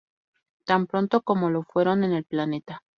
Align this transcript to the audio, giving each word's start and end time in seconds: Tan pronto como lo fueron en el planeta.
Tan 0.65 0.87
pronto 0.87 1.21
como 1.21 1.51
lo 1.51 1.61
fueron 1.61 2.03
en 2.03 2.13
el 2.13 2.23
planeta. 2.25 2.81